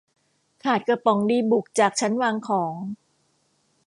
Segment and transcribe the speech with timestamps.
[0.63, 2.73] ขาดกระป๋องดีบุกจากชั้นวางของ